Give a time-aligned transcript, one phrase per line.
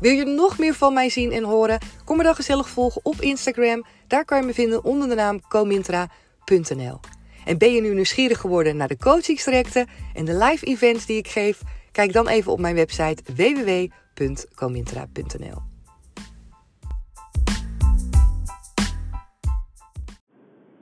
[0.00, 1.78] Wil je nog meer van mij zien en horen?
[2.04, 3.84] Kom me dan gezellig volgen op Instagram.
[4.06, 7.00] Daar kan je me vinden onder de naam comintra.nl.
[7.44, 11.28] En ben je nu nieuwsgierig geworden naar de coachingstrajecten en de live events die ik
[11.28, 11.60] geef?
[11.92, 15.58] Kijk dan even op mijn website www.comintra.nl.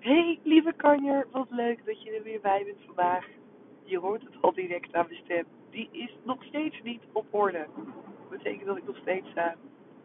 [0.00, 3.27] Hey, lieve kanjer, wat leuk dat je er weer bij bent vandaag.
[3.84, 5.58] Je hoort het al direct aan mijn stem.
[5.70, 7.66] Die is nog steeds niet op orde.
[8.19, 9.47] Dat betekent dat ik nog steeds, uh,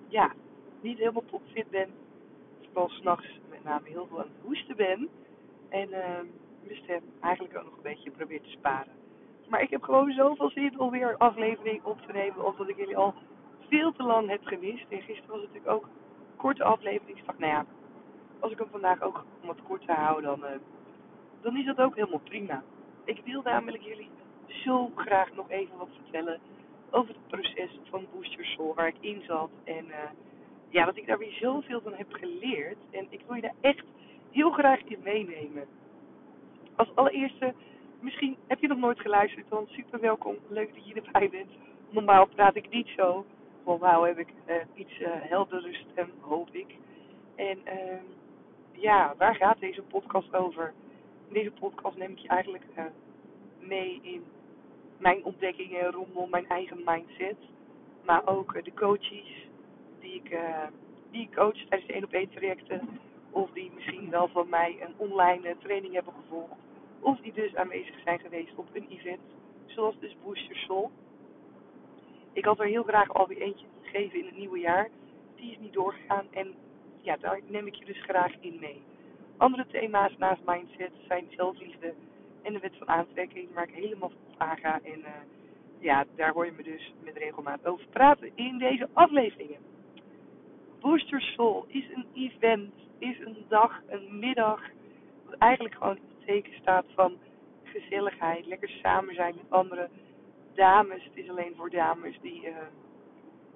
[0.07, 0.33] ja,
[0.81, 1.89] niet helemaal topfit ben.
[2.61, 5.09] Vooral s'nachts met name heel veel aan het hoesten ben.
[5.69, 5.97] En uh,
[6.63, 8.91] mijn stem eigenlijk ook nog een beetje probeer te sparen.
[9.49, 12.45] Maar ik heb gewoon zoveel zin om weer een aflevering op te nemen.
[12.45, 13.13] Omdat ik jullie al
[13.69, 14.85] veel te lang heb gemist.
[14.89, 17.17] En gisteren was het natuurlijk ook een korte aflevering.
[17.17, 17.65] Ik dacht, nou ja,
[18.39, 20.57] als ik hem vandaag ook om wat kort te houden, dan, uh,
[21.41, 22.63] dan is dat ook helemaal prima.
[23.03, 24.09] Ik wil namelijk jullie
[24.63, 26.39] zo graag nog even wat vertellen
[26.89, 29.49] over het proces van Booster Soul waar ik in zat.
[29.63, 29.95] En uh,
[30.69, 32.77] ja, dat ik daar weer zoveel van heb geleerd.
[32.91, 33.85] En ik wil je daar echt
[34.31, 35.65] heel graag in meenemen.
[36.75, 37.53] Als allereerste,
[37.99, 40.35] misschien heb je nog nooit geluisterd, dan super welkom.
[40.47, 41.51] Leuk dat je erbij bent.
[41.89, 43.25] Normaal praat ik niet zo.
[43.65, 46.75] Normaal heb ik uh, iets uh, heldere stem, hoop ik.
[47.35, 47.99] En uh,
[48.71, 50.73] ja, waar gaat deze podcast over?
[51.27, 52.65] In deze podcast neem ik je eigenlijk
[53.59, 54.23] mee in
[55.03, 57.37] mijn ontdekkingen rondom mijn eigen mindset.
[58.05, 59.47] Maar ook uh, de coaches
[59.99, 60.67] die ik, uh,
[61.11, 62.89] die ik coach tijdens de 1 op 1 trajecten.
[63.29, 66.61] Of die misschien wel van mij een online training hebben gevolgd.
[66.99, 69.21] Of die dus aanwezig zijn geweest op een event.
[69.65, 70.91] Zoals dus Booster Soul.
[72.33, 74.89] Ik had er heel graag alweer eentje gegeven in het nieuwe jaar.
[75.35, 76.53] Die is niet doorgegaan en
[77.01, 78.81] ja, daar neem ik je dus graag in mee.
[79.37, 81.93] Andere thema's naast mindset zijn zelfliefde
[82.43, 84.79] en de wet van aantrekking, waar ik helemaal op aanga.
[84.83, 85.07] En uh,
[85.79, 89.59] ja, daar hoor je me dus met regelmaat over praten in deze afleveringen.
[90.79, 94.61] Booster Soul is een event, is een dag, een middag,
[95.25, 97.17] wat eigenlijk gewoon in het teken staat van
[97.63, 99.89] gezelligheid, lekker samen zijn met andere
[100.53, 101.03] dames.
[101.03, 102.55] Het is alleen voor dames die, uh,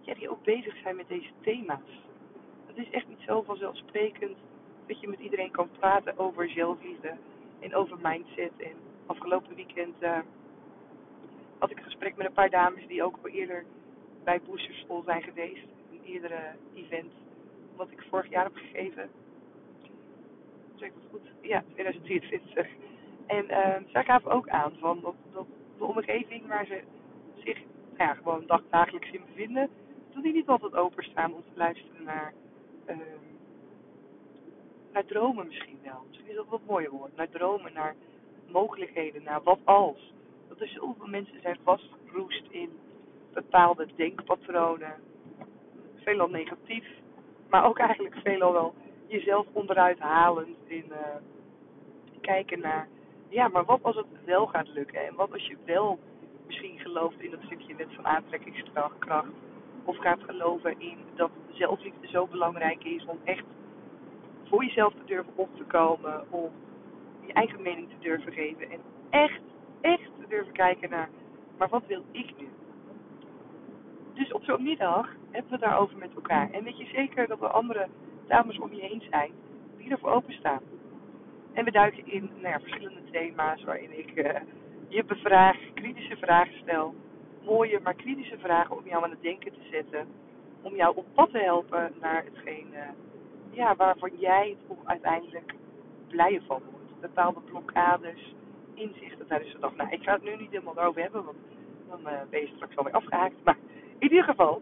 [0.01, 2.05] ja, die ook bezig zijn met deze thema's
[2.77, 4.37] het is echt niet zo vanzelfsprekend
[4.87, 7.13] dat je met iedereen kan praten over zelfliefde
[7.59, 8.51] en over mindset.
[8.57, 8.75] En
[9.05, 10.19] afgelopen weekend uh,
[11.57, 13.65] had ik een gesprek met een paar dames die ook al eerder
[14.23, 15.67] bij Booster School zijn geweest.
[15.91, 17.11] Een eerdere event
[17.75, 19.09] wat ik vorig jaar heb gegeven.
[20.75, 21.31] Zeg ik dat goed?
[21.41, 22.67] Ja, 2023.
[23.25, 25.45] En uh, zij gaven ook aan van dat,
[25.77, 26.81] de omgeving waar ze
[27.35, 27.57] zich
[27.97, 29.69] nou ja, gewoon dag, dagelijks in bevinden,
[30.13, 32.33] dat die niet altijd openstaan om te luisteren naar
[32.89, 32.95] uh,
[34.97, 36.03] naar dromen misschien wel.
[36.07, 37.15] Misschien is dat wat mooier woord.
[37.15, 37.95] Naar dromen, naar
[38.47, 40.13] mogelijkheden, naar wat als.
[40.47, 42.69] Dat er zoveel mensen zijn vastgeroest in
[43.33, 44.93] bepaalde denkpatronen.
[45.95, 46.85] Veelal negatief,
[47.49, 48.73] maar ook eigenlijk veelal wel
[49.07, 50.97] jezelf onderuit halend in uh,
[52.21, 52.87] kijken naar,
[53.29, 55.05] ja, maar wat als het wel gaat lukken?
[55.07, 55.99] En wat als je wel
[56.45, 58.97] misschien gelooft in dat stukje wet van aantrekkingskracht
[59.83, 63.43] of gaat geloven in dat zelfliefde zo belangrijk is om echt
[64.49, 66.51] voor jezelf te durven op te komen, om
[67.25, 68.79] je eigen mening te durven geven en
[69.09, 69.41] echt,
[69.81, 71.09] echt te durven kijken naar,
[71.57, 72.47] maar wat wil ik nu?
[74.13, 76.51] Dus op zo'n middag hebben we daarover met elkaar.
[76.51, 77.87] En weet je zeker dat er andere
[78.27, 79.31] dames om je heen zijn
[79.77, 80.61] die ervoor openstaan.
[81.53, 84.39] En we duiken in nou ja, verschillende thema's waarin ik uh,
[84.87, 86.95] je bevraag, kritische vragen stel.
[87.45, 90.07] Mooie, maar kritische vragen om jou aan het denken te zetten
[90.61, 92.79] om jou op pad te helpen naar hetgeen uh,
[93.57, 95.53] ja, waarvan jij toch uiteindelijk
[96.07, 96.99] blijer van wordt.
[97.01, 98.35] Bepaalde blokkades,
[98.73, 99.75] inzichten tijdens de dag.
[99.75, 101.37] Nou, ik ga het nu niet helemaal over hebben, want
[101.87, 103.43] dan uh, ben je straks alweer afgehaakt.
[103.43, 103.57] Maar
[103.97, 104.61] in ieder geval,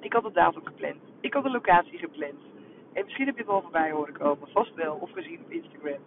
[0.00, 0.96] ik had het datum gepland.
[1.20, 2.40] Ik had de locatie gepland.
[2.92, 6.00] En misschien heb je het wel voorbij horen komen, vast wel, of gezien op Instagram.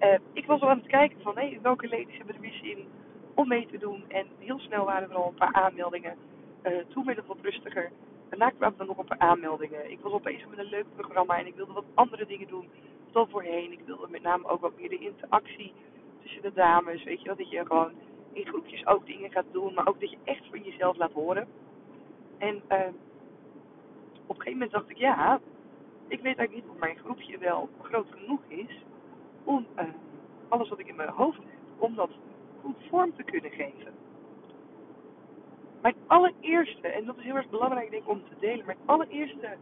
[0.00, 2.86] Uh, ik was al aan het kijken van hey, welke ladies hebben er weer zin
[3.34, 4.04] om mee te doen.
[4.08, 6.16] En heel snel waren er al een paar aanmeldingen.
[6.62, 7.90] Uh, toen werd het wat rustiger.
[8.32, 9.90] Daarna kwamen er nog een paar aanmeldingen.
[9.90, 12.68] Ik was bezig met een leuk programma en ik wilde wat andere dingen doen
[13.10, 13.72] dan voorheen.
[13.72, 15.72] Ik wilde met name ook wat meer de interactie
[16.22, 17.04] tussen de dames.
[17.04, 17.92] Weet je wel, dat je gewoon
[18.32, 21.48] in groepjes ook dingen gaat doen, maar ook dat je echt voor jezelf laat horen.
[22.38, 22.78] En uh,
[24.26, 25.40] op een gegeven moment dacht ik, ja,
[26.08, 28.82] ik weet eigenlijk niet of mijn groepje wel groot genoeg is
[29.44, 29.84] om uh,
[30.48, 32.10] alles wat ik in mijn hoofd heb, om dat
[32.62, 34.01] goed vorm te kunnen geven.
[35.82, 39.56] Mijn allereerste, en dat is heel erg belangrijk denk ik om te delen, mijn allereerste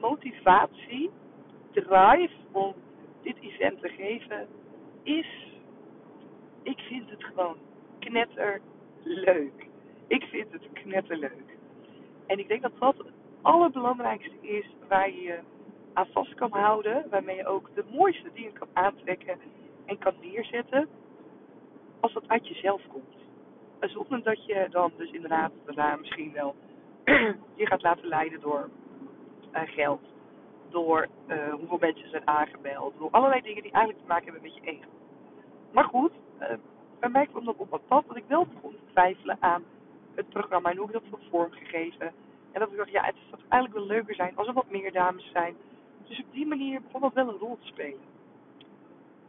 [0.00, 1.10] motivatie,
[1.72, 2.74] drive om
[3.22, 4.46] dit event te geven,
[5.02, 5.26] is,
[6.62, 7.56] ik vind het gewoon
[7.98, 8.60] knetter
[9.02, 9.66] leuk.
[10.06, 11.56] Ik vind het knetterleuk.
[12.26, 13.12] En ik denk dat dat het
[13.42, 15.38] allerbelangrijkste is waar je je
[15.92, 17.06] aan vast kan houden.
[17.10, 19.38] Waarmee je ook de mooiste dingen kan aantrekken
[19.84, 20.88] en kan neerzetten.
[22.00, 23.27] Als dat uit jezelf komt.
[23.80, 26.54] Zonder dat je dan dus inderdaad daarna misschien wel
[27.60, 28.70] je gaat laten leiden door
[29.54, 30.00] uh, geld.
[30.70, 32.94] Door uh, hoeveel mensen zijn aangemeld.
[32.98, 34.88] Door allerlei dingen die eigenlijk te maken hebben met je ego.
[35.72, 36.48] Maar goed, uh,
[37.00, 39.64] bij mij kwam dat op het pad dat ik wel begon te twijfelen aan
[40.14, 42.12] het programma en hoe ik dat had vormgegeven.
[42.52, 44.92] En dat ik dacht, ja, het zou eigenlijk wel leuker zijn als er wat meer
[44.92, 45.56] dames zijn.
[46.06, 48.00] Dus op die manier begon dat wel een rol te spelen.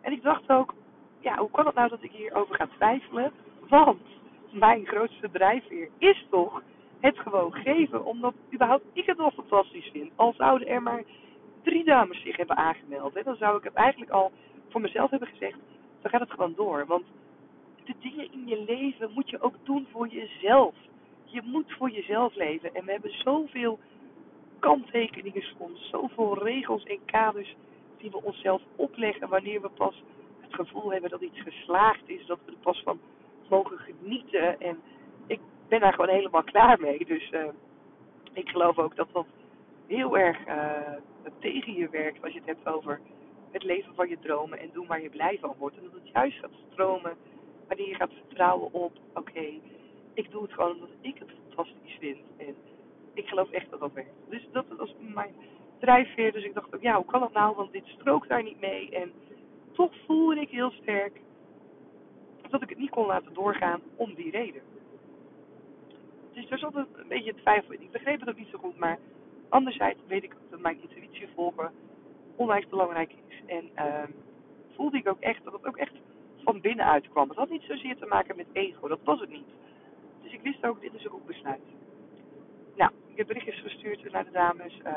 [0.02, 0.74] En ik dacht ook,
[1.20, 3.32] ja, hoe kan het nou dat ik hierover ga twijfelen?
[3.68, 4.02] Want
[4.52, 6.64] mijn grootste drijfveer is toch
[7.00, 8.06] het gewoon geven.
[8.06, 10.12] Omdat überhaupt ik het wel fantastisch vind.
[10.16, 11.04] Al zouden er maar
[11.64, 13.14] drie dames zich hebben aangemeld.
[13.14, 14.32] Hè, dan zou ik het eigenlijk al
[14.70, 15.58] voor mezelf hebben gezegd.
[16.02, 16.86] Dan gaat het gewoon door.
[16.86, 17.06] Want
[17.84, 20.74] de dingen in je leven moet je ook doen voor jezelf.
[21.26, 22.76] Je moet voor jezelf leven.
[22.76, 23.80] En we hebben zoveel
[24.60, 27.56] kanttekeningen soms, zoveel regels en kaders
[27.98, 30.04] die we onszelf opleggen wanneer we pas
[30.40, 33.00] het gevoel hebben dat iets geslaagd is, dat we er pas van
[33.50, 34.60] mogen genieten.
[34.60, 34.80] En
[35.28, 37.06] ik ben daar gewoon helemaal klaar mee.
[37.06, 37.44] Dus uh,
[38.34, 39.26] ik geloof ook dat dat
[39.88, 40.56] heel erg uh,
[41.40, 43.00] tegen je werkt als je het hebt over
[43.52, 45.78] het leven van je dromen en doen waar je blij van wordt.
[45.78, 47.18] En dat het juist gaat stromen
[47.68, 49.46] wanneer je gaat vertrouwen op, oké,
[50.14, 52.18] ik doe het gewoon omdat ik het fantastisch vind.
[52.38, 52.56] En
[53.14, 54.10] ik geloof echt dat dat werkt.
[54.30, 55.34] Dus dat was mijn
[55.80, 56.32] drijfveer.
[56.32, 57.56] Dus ik dacht ook, ja, hoe kan dat nou?
[57.56, 58.90] Want dit strookt daar niet mee.
[58.90, 59.12] En
[59.72, 61.22] toch voelde ik heel sterk
[62.50, 64.62] dat ik het niet kon laten doorgaan om die reden.
[66.34, 67.82] Dus daar zat een beetje twijfel in.
[67.82, 69.00] Ik begreep het ook niet zo goed, maar
[69.50, 71.72] anderzijds weet ik dat mijn intuïtie volgen
[72.36, 73.42] onwijs belangrijk is.
[73.46, 74.04] En uh,
[74.76, 75.94] voelde ik ook echt dat het ook echt
[76.44, 77.30] van binnenuit kwam.
[77.30, 79.50] Het had niet zozeer te maken met ego, dat was het niet.
[80.24, 81.62] Dus ik wist ook, dit is een goed besluit.
[82.76, 84.78] Nou, ik heb berichtjes gestuurd naar de dames.
[84.86, 84.94] Uh,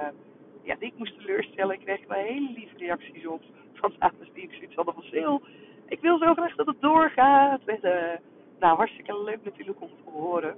[0.63, 1.75] ja, die ik moest teleurstellen.
[1.75, 5.43] Ik kreeg wel hele lieve reacties op van dames die ik zoiets hadden van.
[5.93, 7.61] Ik wil zo graag dat het doorgaat.
[7.67, 7.93] Uh,
[8.59, 10.57] nou, hartstikke leuk natuurlijk om te horen.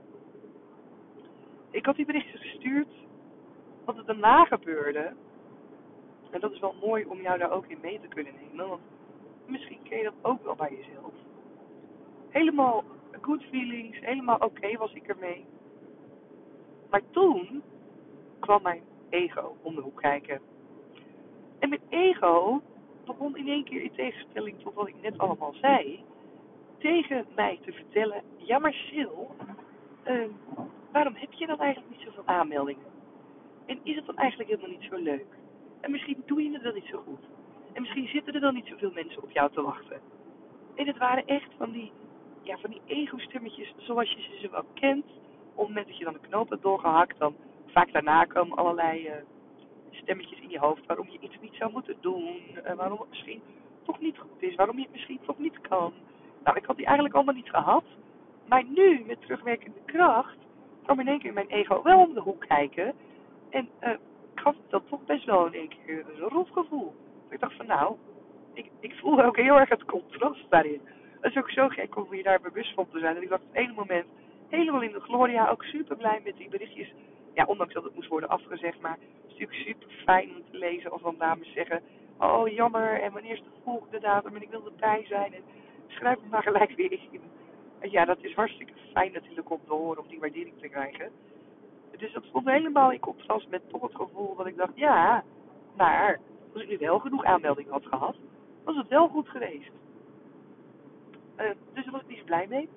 [1.70, 2.88] Ik had die berichtjes gestuurd.
[3.84, 5.12] Wat er daarna gebeurde.
[6.30, 8.68] En dat is wel mooi om jou daar ook in mee te kunnen nemen.
[8.68, 8.80] Want
[9.46, 11.12] misschien ken je dat ook wel bij jezelf.
[12.28, 12.84] Helemaal
[13.20, 15.46] good feelings, helemaal oké was ik ermee.
[16.90, 17.62] Maar toen
[18.40, 20.40] kwam mijn ego om de hoek kijken.
[21.58, 22.62] En mijn ego
[23.04, 26.04] begon in één keer in tegenstelling tot wat ik net allemaal zei,
[26.78, 29.16] tegen mij te vertellen: Ja, maar Sil,
[30.08, 30.24] uh,
[30.92, 32.86] waarom heb je dan eigenlijk niet zoveel aanmeldingen?
[33.66, 35.26] En is het dan eigenlijk helemaal niet zo leuk?
[35.80, 37.24] En misschien doe je het dan niet zo goed.
[37.72, 40.00] En misschien zitten er dan niet zoveel mensen op jou te wachten.
[40.74, 41.92] En het waren echt van die,
[42.42, 45.04] ja, van die ego-stemmetjes zoals je ze wel kent.
[45.54, 47.34] Op het moment dat je dan een knoop hebt doorgehakt, dan
[47.66, 49.12] vaak daarna komen allerlei uh,
[49.94, 52.40] stemmetjes in je hoofd waarom je iets niet zou moeten doen.
[52.76, 53.42] Waarom het misschien
[53.82, 54.54] toch niet goed is.
[54.54, 55.92] Waarom je het misschien toch niet kan.
[56.44, 57.84] Nou, ik had die eigenlijk allemaal niet gehad.
[58.48, 60.36] Maar nu, met terugwerkende kracht,
[60.82, 62.94] kwam in één keer mijn ego wel om de hoek kijken.
[63.50, 63.90] En uh,
[64.34, 66.94] gaf dat toch best wel in één keer een rot gevoel.
[67.28, 67.96] Ik dacht van nou,
[68.52, 70.80] ik, ik voel ook heel erg het contrast daarin.
[71.20, 73.16] Het is ook zo gek om je daar bewust van te zijn.
[73.16, 74.06] En ik dacht op het ene moment
[74.48, 76.92] helemaal in de gloria, ook super blij met die berichtjes.
[77.34, 78.98] Ja, ondanks dat het moest worden afgezegd, maar
[79.38, 81.82] natuurlijk super fijn om te lezen als dan dames zeggen,
[82.18, 85.34] oh jammer, en wanneer is de volgende datum en ik wil erbij zijn.
[85.34, 85.42] En
[85.86, 87.20] schrijf het maar gelijk weer in.
[87.78, 91.10] En ja, dat is hartstikke fijn natuurlijk om te horen, om die waardering te krijgen.
[91.96, 95.24] Dus dat stond helemaal in contrast met toch het gevoel dat ik dacht, ja,
[95.76, 96.20] maar
[96.52, 98.16] als ik nu wel genoeg aanmeldingen had gehad,
[98.64, 99.70] was het wel goed geweest.
[101.36, 102.68] Uh, dus daar was ik niet blij mee.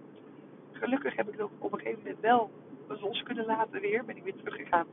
[0.71, 2.49] Gelukkig heb ik nog op een gegeven moment wel
[2.87, 4.05] los kunnen laten weer.
[4.05, 4.87] Ben ik weer teruggegaan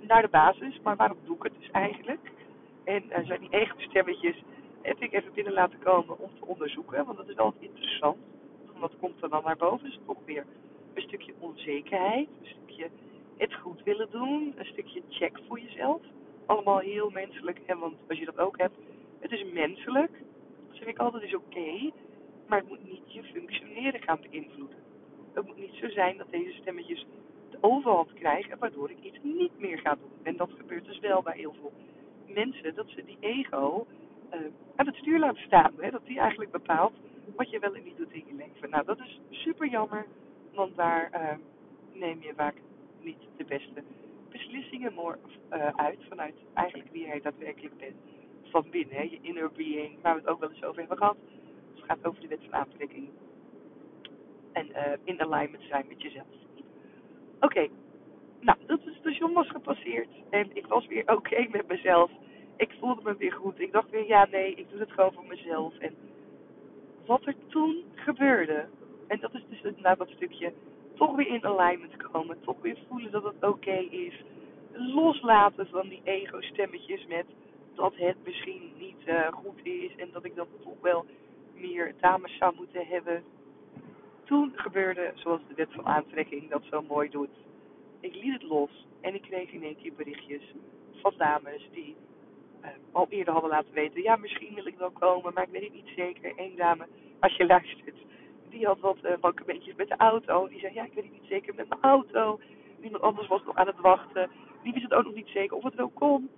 [0.00, 0.80] naar de basis.
[0.82, 2.30] Maar waarom doe ik het dus eigenlijk?
[2.84, 4.42] En uh, zijn die ego-stemmetjes
[4.82, 7.04] heb ik even binnen laten komen om te onderzoeken.
[7.04, 8.16] Want dat is wel interessant.
[8.78, 9.84] Wat komt er dan naar boven?
[9.84, 10.46] Dus toch weer
[10.94, 12.28] een stukje onzekerheid.
[12.40, 12.88] Een stukje
[13.36, 14.54] het goed willen doen.
[14.56, 16.00] Een stukje check voor jezelf.
[16.46, 17.60] Allemaal heel menselijk.
[17.66, 18.76] En want als je dat ook hebt,
[19.20, 20.10] het is menselijk.
[20.68, 21.90] Dat zeg ik altijd, is oké.
[22.46, 24.78] maar het moet niet je functioneren gaan beïnvloeden.
[25.32, 27.06] Het moet niet zo zijn dat deze stemmetjes
[27.60, 30.10] de overhand krijgen, waardoor ik iets niet meer ga doen.
[30.22, 31.72] En dat gebeurt dus wel bij heel veel
[32.26, 33.86] mensen, dat ze die ego
[34.34, 34.40] uh,
[34.76, 35.72] aan het stuur laten staan.
[35.76, 35.90] Hè?
[35.90, 36.94] Dat die eigenlijk bepaalt
[37.36, 38.70] wat je wel en niet doet in je leven.
[38.70, 40.06] Nou, dat is super jammer,
[40.54, 41.36] want daar uh,
[41.92, 42.54] neem je vaak
[43.00, 43.82] niet de beste
[44.30, 47.96] beslissingen uh, uit vanuit eigenlijk wie jij daadwerkelijk bent
[48.42, 48.96] van binnen.
[48.96, 49.02] Hè?
[49.02, 51.16] Je inner being, waar we het ook wel eens over hebben gehad.
[51.74, 53.08] Het gaat over de wet van aantrekking.
[54.52, 54.66] En
[55.04, 56.45] in alignment zijn met jezelf.
[57.40, 57.68] Oké,
[58.40, 62.10] nou, dat station was gepasseerd en ik was weer oké met mezelf
[62.56, 63.60] ik voelde me weer goed.
[63.60, 65.78] Ik dacht weer, ja nee, ik doe het gewoon voor mezelf.
[65.78, 65.94] En
[67.06, 68.66] wat er toen gebeurde,
[69.06, 70.52] en dat is dus na dat stukje,
[70.94, 72.40] toch weer in alignment komen.
[72.40, 74.24] Toch weer voelen dat het oké is.
[74.72, 77.26] Loslaten van die ego-stemmetjes met
[77.74, 79.96] dat het misschien niet uh, goed is.
[79.96, 81.06] En dat ik dat toch wel
[81.54, 83.22] meer dames zou moeten hebben.
[84.26, 87.36] Toen gebeurde, zoals de wet van aantrekking dat zo mooi doet.
[88.00, 90.42] Ik liet het los en ik kreeg in één keer berichtjes
[90.92, 91.96] van dames die
[92.62, 94.02] uh, al eerder hadden laten weten.
[94.02, 96.32] Ja, misschien wil ik wel komen, maar ik weet het niet zeker.
[96.36, 96.86] Eén dame,
[97.20, 97.96] als je luistert,
[98.50, 100.48] die had wat uh, met de auto.
[100.48, 102.40] Die zei, ja, ik weet het niet zeker met mijn auto.
[102.80, 104.30] Iemand anders was nog aan het wachten.
[104.62, 106.30] Die wist het ook nog niet zeker of het wel kon.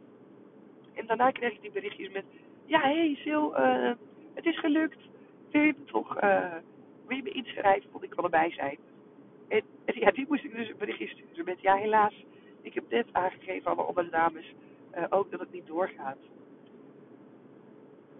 [0.94, 2.24] En daarna kreeg ik die berichtjes met,
[2.64, 3.92] ja, hé hey, Sil, uh,
[4.34, 4.98] het is gelukt.
[5.50, 6.16] Wil je toch,
[7.08, 7.90] wil je me inschrijven?
[7.90, 8.78] Want ik kan erbij zijn.
[9.48, 12.24] En, en ja, die moest ik dus een berichtje sturen met, ja, helaas,
[12.60, 14.54] ik heb net aangegeven aan andere dames
[14.96, 16.18] uh, ook dat het niet doorgaat.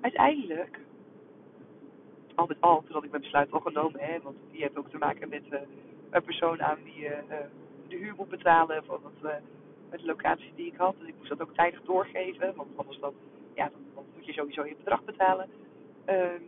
[0.00, 0.78] Uiteindelijk,
[2.34, 4.88] al met al, toen had ik mijn besluit al genomen, hè, want die heeft ook
[4.88, 5.60] te maken met uh,
[6.10, 7.18] een persoon aan wie uh,
[7.88, 9.00] de huur moet betalen van
[9.90, 10.94] met de locatie die ik had.
[10.98, 13.14] Dus ik moest dat ook tijdig doorgeven, want anders dan,
[13.54, 15.48] ja, dan, dan moet je sowieso je bedrag betalen.
[16.04, 16.42] Ehm,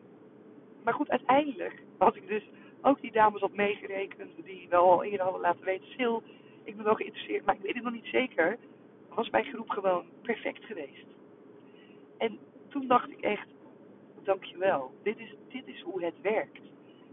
[0.84, 2.42] maar goed, uiteindelijk had ik dus
[2.80, 6.16] ook die dames op meegerekend die wel al eerder hadden laten weten, Sil,
[6.64, 8.58] ik ben wel geïnteresseerd, maar ik weet het nog niet zeker
[9.14, 11.06] was mijn groep gewoon perfect geweest.
[12.18, 12.38] En
[12.68, 13.46] toen dacht ik echt,
[14.22, 14.90] dankjewel.
[15.02, 16.60] Dit is, dit is hoe het werkt.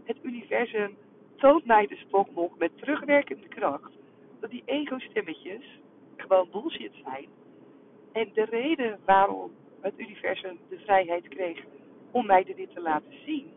[0.04, 0.96] Het universum
[1.36, 3.92] toont mij dus toch nog met terugwerkende kracht
[4.40, 5.64] dat die ego-stemmetjes
[6.16, 7.26] gewoon bullshit zijn.
[8.12, 11.64] En de reden waarom het universum de vrijheid kreeg
[12.10, 13.50] om mij dit te laten zien,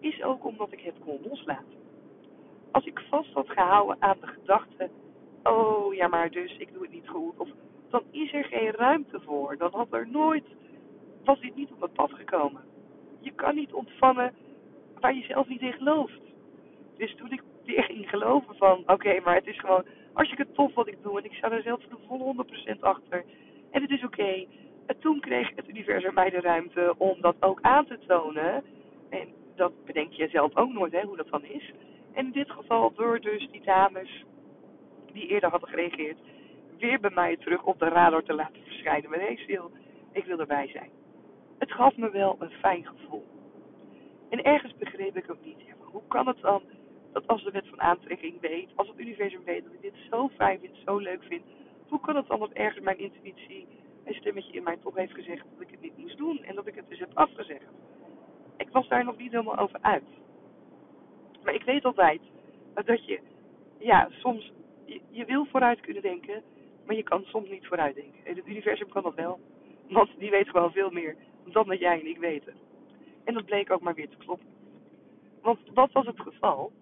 [0.00, 1.76] is ook omdat ik het kon loslaten.
[2.70, 4.90] Als ik vast had gehouden aan de gedachte,
[5.42, 7.48] oh ja maar dus ik doe het niet goed, of
[7.90, 9.56] dan is er geen ruimte voor.
[9.56, 10.44] Dan had er nooit,
[11.24, 12.62] was dit niet op het pad gekomen.
[13.20, 14.34] Je kan niet ontvangen
[15.00, 16.20] waar je zelf niet in gelooft.
[16.96, 20.88] Dus toen ik weer ging geloven van, oké, maar het is gewoon hartstikke tof wat
[20.88, 22.34] ik doe en ik sta er zelf de volle
[22.76, 23.24] 100% achter.
[23.70, 24.46] En het is oké.
[24.86, 28.64] En toen kreeg het universum mij de ruimte om dat ook aan te tonen.
[29.10, 29.28] En
[29.58, 31.72] dat bedenk je zelf ook nooit, hè, hoe dat dan is.
[32.12, 34.24] En in dit geval door dus die dames
[35.12, 36.18] die eerder hadden gereageerd,
[36.78, 39.10] weer bij mij terug op de radar te laten verschijnen.
[39.10, 39.66] Maar nee, Sil,
[40.12, 40.90] ik wil erbij zijn.
[41.58, 43.26] Het gaf me wel een fijn gevoel.
[44.28, 45.60] En ergens begreep ik ook niet.
[45.66, 46.62] Ja, hoe kan het dan
[47.12, 50.28] dat als de wet van aantrekking weet, als het universum weet dat ik dit zo
[50.28, 51.42] fijn vind, zo leuk vind,
[51.88, 53.66] hoe kan het dan dat ergens mijn intuïtie,
[54.04, 56.66] een stemmetje in mij toch heeft gezegd dat ik het niet moest doen en dat
[56.66, 57.64] ik het dus heb afgezegd?
[58.58, 60.04] Ik was daar nog niet helemaal over uit.
[61.42, 62.20] Maar ik weet altijd
[62.74, 63.20] dat je,
[63.78, 64.52] ja, soms,
[65.10, 66.42] je, wil vooruit kunnen denken,
[66.86, 68.24] maar je kan soms niet vooruitdenken.
[68.24, 69.40] En het universum kan dat wel.
[69.88, 72.54] Want die weet gewoon veel meer dan dat jij en ik weten.
[73.24, 74.46] En dat bleek ook maar weer te kloppen.
[75.42, 76.72] Want wat was het geval?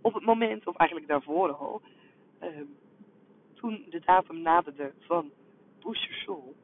[0.00, 1.82] Op het moment, of eigenlijk daarvoor al,
[2.42, 2.48] uh,
[3.54, 5.30] toen de datum naderde van
[5.80, 6.54] Booster Soul,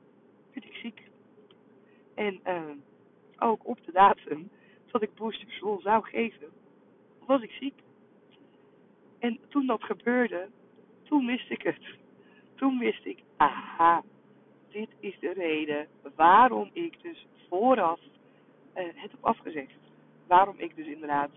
[0.50, 1.00] ik ziek.
[2.14, 2.70] En uh,
[3.40, 4.50] ook op de datum
[4.90, 6.48] dat ik Booster Soul zou geven,
[7.26, 7.74] was ik ziek.
[9.18, 10.48] En toen dat gebeurde,
[11.02, 11.98] toen wist ik het.
[12.54, 14.02] Toen wist ik, aha,
[14.68, 19.74] dit is de reden waarom ik dus vooraf uh, het heb afgezegd.
[20.26, 21.30] Waarom ik dus inderdaad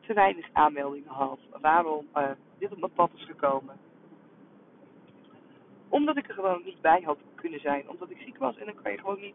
[0.00, 1.38] te weinig aanmeldingen had.
[1.60, 3.76] Waarom uh, dit op mijn pad is gekomen.
[5.88, 7.88] Omdat ik er gewoon niet bij had kunnen zijn.
[7.88, 8.56] Omdat ik ziek was.
[8.56, 9.34] En dan kan je gewoon niet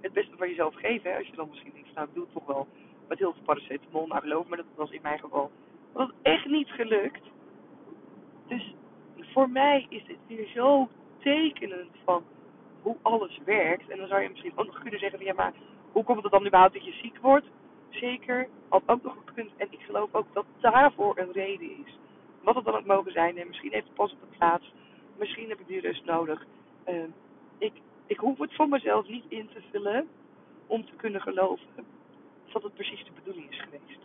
[0.00, 1.16] het beste van jezelf geven.
[1.16, 2.66] Als je dan misschien denkt, nou ik doe het toch wel
[3.08, 4.06] met heel veel paracetamol.
[4.06, 5.50] Nou geloof me, dat was in mijn geval.
[5.92, 7.24] Was echt niet gelukt.
[8.46, 8.74] Dus
[9.20, 10.88] voor mij is dit weer zo
[11.18, 12.24] tekenend van
[12.82, 13.88] hoe alles werkt.
[13.88, 15.52] En dan zou je misschien ook nog kunnen zeggen: ja, maar
[15.92, 17.46] hoe komt het dan überhaupt dat je ziek wordt?
[17.88, 19.50] Zeker, had ook nog punt.
[19.56, 21.98] En ik geloof ook dat daarvoor een reden is.
[22.42, 23.38] Wat het dan ook mogen zijn.
[23.38, 24.72] En misschien heeft het pas op de plaats.
[25.18, 26.44] Misschien heb ik die rust nodig.
[26.88, 27.02] Uh,
[27.58, 27.72] ik,
[28.08, 30.08] ik hoef het voor mezelf niet in te vullen
[30.66, 31.66] om te kunnen geloven
[32.52, 34.00] dat het precies de bedoeling is geweest.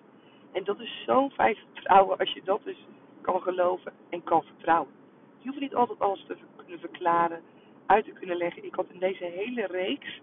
[0.51, 2.77] En dat is zo'n fijn vertrouwen als je dat dus
[3.21, 4.91] kan geloven en kan vertrouwen.
[5.39, 7.41] Je hoeft niet altijd alles te kunnen verklaren,
[7.85, 8.65] uit te kunnen leggen.
[8.65, 10.21] Ik had in deze hele reeks,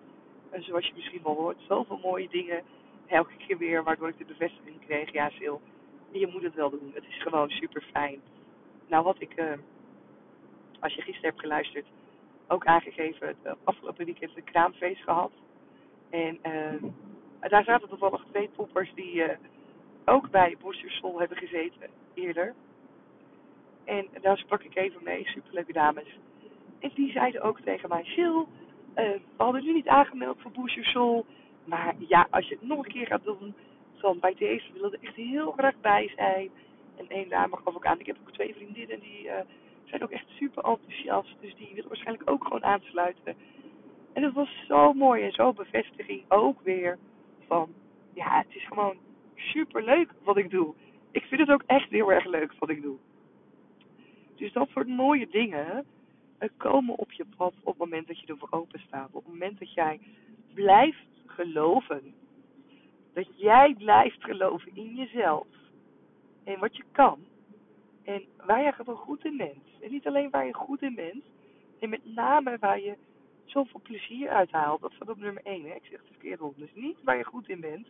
[0.51, 2.63] en zoals je misschien wel hoort, zoveel mooie dingen.
[3.07, 5.13] Elke keer weer, waardoor ik de bevestiging kreeg.
[5.13, 5.61] Ja, Sil,
[6.13, 6.91] je moet het wel doen.
[6.95, 8.21] Het is gewoon super fijn.
[8.89, 9.53] Nou, wat ik, uh,
[10.81, 11.87] als je gisteren hebt geluisterd,
[12.51, 15.33] ook aangegeven, het afgelopen weekend een kraamfeest gehad.
[16.11, 16.91] En uh,
[17.41, 19.29] daar zaten toevallig twee poppers die uh,
[20.05, 22.55] ook bij Bosjerschool hebben gezeten eerder.
[23.85, 26.19] En daar sprak ik even mee, superleuke dames.
[26.79, 28.49] En die zeiden ook tegen mij, Sil, uh,
[28.95, 31.27] we hadden nu niet aangemeld voor Bosjerschool.
[31.65, 33.55] Maar ja, als je het nog een keer gaat doen,
[34.01, 36.51] dan bij deze willen er echt heel graag bij zijn.
[36.97, 39.31] En één dame gaf ook aan, ik heb ook twee vriendinnen die
[39.91, 41.37] zijn ook echt super enthousiast.
[41.41, 43.35] Dus die willen waarschijnlijk ook gewoon aansluiten.
[44.13, 46.99] En het was zo mooi en zo bevestiging ook weer
[47.47, 47.69] van,
[48.15, 48.97] ja, het is gewoon
[49.35, 50.75] super leuk wat ik doe.
[51.11, 52.97] Ik vind het ook echt heel erg leuk wat ik doe.
[54.37, 55.85] Dus dat soort mooie dingen
[56.39, 59.09] eh, komen op je pad op het moment dat je ervoor open staat.
[59.13, 60.01] Op het moment dat jij
[60.55, 62.15] blijft geloven.
[63.15, 65.47] Dat jij blijft geloven in jezelf.
[66.45, 67.19] En wat je kan.
[68.05, 69.67] En je gewoon goed in bent.
[69.81, 71.25] En niet alleen waar je goed in bent.
[71.81, 72.97] En met name waar je
[73.45, 74.81] zoveel plezier uithaalt.
[74.81, 75.65] Dat staat op nummer 1.
[75.65, 75.75] Hè?
[75.75, 76.59] Ik zeg het verkeerd op.
[76.59, 77.87] Dus niet waar je goed in bent.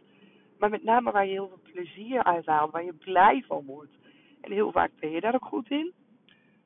[0.58, 2.72] Maar met name waar je heel veel plezier uithaalt.
[2.72, 3.92] Waar je blij van wordt.
[4.40, 5.92] En heel vaak ben je daar ook goed in.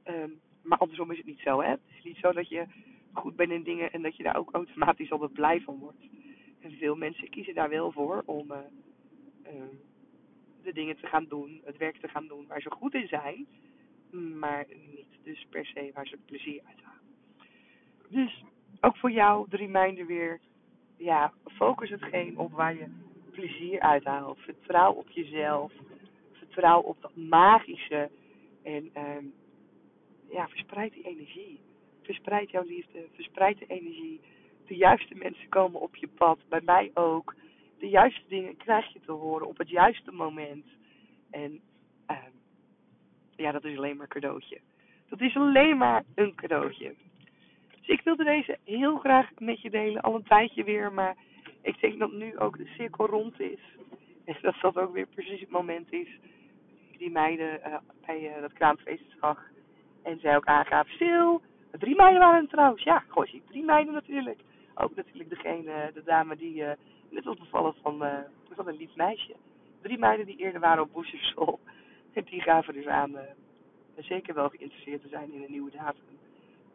[0.04, 1.60] Um, maar andersom is het niet zo.
[1.60, 1.70] Hè?
[1.70, 2.66] Het is niet zo dat je
[3.12, 3.92] goed bent in dingen.
[3.92, 6.02] En dat je daar ook automatisch altijd blij van wordt.
[6.60, 8.58] En veel mensen kiezen daar wel voor om uh,
[9.46, 9.62] uh,
[10.64, 11.60] de dingen te gaan doen.
[11.64, 13.46] Het werk te gaan doen waar ze goed in zijn.
[14.38, 17.00] Maar niet dus per se waar ze plezier uithalen.
[18.08, 18.44] Dus
[18.80, 20.40] ook voor jou de reminder weer.
[20.96, 22.86] Ja, focus hetgeen op waar je
[23.30, 24.38] plezier uithaalt.
[24.38, 25.72] Vertrouw op jezelf.
[26.32, 28.10] Vertrouw op dat magische.
[28.62, 29.34] En um,
[30.30, 31.60] ja, verspreid die energie.
[32.02, 33.06] Verspreid jouw liefde.
[33.12, 34.20] Verspreid de energie.
[34.66, 36.38] De juiste mensen komen op je pad.
[36.48, 37.34] Bij mij ook.
[37.84, 40.66] De juiste dingen krijg je te horen op het juiste moment.
[41.30, 41.60] En
[42.06, 42.34] um,
[43.36, 44.60] ja, dat is alleen maar een cadeautje.
[45.08, 46.94] Dat is alleen maar een cadeautje.
[47.78, 51.16] Dus ik wilde deze heel graag met je delen, al een tijdje weer, maar
[51.62, 53.60] ik denk dat nu ook de cirkel rond is.
[54.24, 56.08] En dat dat ook weer precies het moment is.
[56.98, 59.50] Die meiden uh, bij uh, dat kraamfeest zag.
[60.02, 61.42] En zij ook aangaf, stil.
[61.70, 62.82] Drie meiden waren trouwens.
[62.82, 64.40] Ja, goh, zie drie meiden natuurlijk.
[64.74, 66.70] Ook natuurlijk degene, de dame die uh,
[67.14, 68.04] net was bevallen van,
[68.54, 69.34] van een lief meisje.
[69.80, 71.60] Drie meiden die eerder waren op Boeserschool.
[72.12, 73.20] En die gaven dus aan uh,
[73.96, 76.02] zeker wel geïnteresseerd te zijn in een nieuwe datum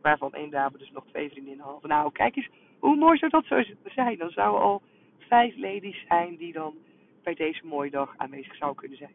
[0.01, 1.83] waarvan één dame dus nog twee vriendinnen had.
[1.83, 2.49] Nou, kijk eens,
[2.79, 4.17] hoe mooi zou dat zo zijn?
[4.17, 4.81] Dan zouden al
[5.17, 6.75] vijf ladies zijn die dan
[7.23, 9.13] bij deze mooie dag aanwezig zou kunnen zijn.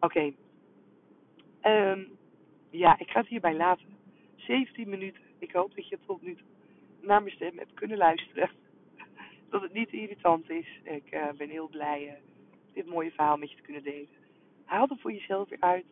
[0.00, 0.32] Oké.
[1.62, 2.08] Um,
[2.70, 3.86] ja, ik ga het hierbij laten.
[4.36, 5.22] 17 minuten.
[5.38, 6.46] Ik hoop dat je tot nu toe
[7.00, 8.50] naar mijn stem hebt kunnen luisteren.
[9.50, 10.80] Dat het niet irritant is.
[10.82, 12.12] Ik uh, ben heel blij uh,
[12.72, 14.08] dit mooie verhaal met je te kunnen delen.
[14.64, 15.86] Haal er voor jezelf weer uit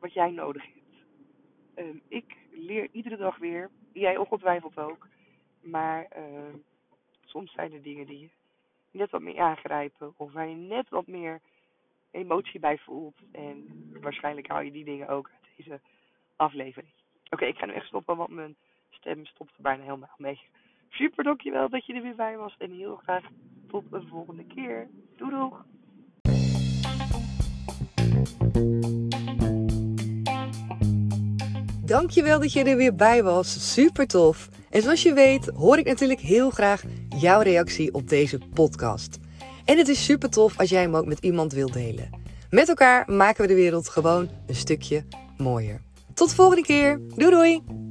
[0.00, 1.88] wat jij nodig hebt.
[1.88, 3.70] Um, ik leer iedere dag weer.
[3.92, 5.08] Jij ongetwijfeld ook.
[5.60, 6.54] Maar uh,
[7.24, 8.28] soms zijn er dingen die je
[8.90, 10.14] net wat meer aangrijpen.
[10.16, 11.40] Of waar je net wat meer
[12.10, 13.16] emotie bij voelt.
[13.32, 13.66] En
[14.00, 15.80] waarschijnlijk hou je die dingen ook uit deze
[16.36, 16.92] aflevering.
[17.30, 18.56] Oké, ik ga nu echt stoppen, want mijn
[18.90, 20.40] stem stopt er bijna helemaal mee.
[20.90, 22.54] Super, dankjewel dat je er weer bij was.
[22.58, 23.24] En heel graag
[23.68, 24.88] tot een volgende keer.
[25.16, 25.64] Doei doeg!
[31.84, 33.74] Dankjewel dat je er weer bij was.
[33.74, 34.48] Super tof.
[34.70, 39.18] En zoals je weet hoor ik natuurlijk heel graag jouw reactie op deze podcast.
[39.64, 42.10] En het is super tof als jij hem ook met iemand wilt delen.
[42.50, 45.04] Met elkaar maken we de wereld gewoon een stukje
[45.36, 45.80] mooier.
[46.14, 47.00] Tot de volgende keer.
[47.16, 47.89] Doei doei!